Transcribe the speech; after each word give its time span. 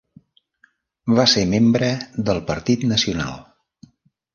Va 1.19 1.27
ser 1.35 1.45
membre 1.53 1.93
del 2.31 2.43
Partit 2.51 2.91
Nacional. 2.97 3.41